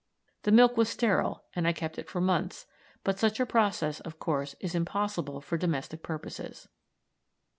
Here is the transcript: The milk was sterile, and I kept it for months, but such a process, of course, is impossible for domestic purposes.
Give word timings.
The 0.41 0.51
milk 0.51 0.77
was 0.77 0.89
sterile, 0.89 1.43
and 1.55 1.67
I 1.67 1.73
kept 1.73 1.99
it 1.99 2.09
for 2.09 2.19
months, 2.19 2.65
but 3.03 3.19
such 3.19 3.39
a 3.39 3.45
process, 3.45 3.99
of 3.99 4.17
course, 4.17 4.55
is 4.59 4.73
impossible 4.73 5.41
for 5.41 5.59
domestic 5.59 6.01
purposes. 6.01 6.67